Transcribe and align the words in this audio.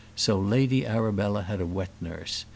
So 0.15 0.39
Lady 0.39 0.83
Arabella 0.83 1.43
had 1.43 1.61
a 1.61 1.67
wet 1.67 1.91
nurse. 2.01 2.45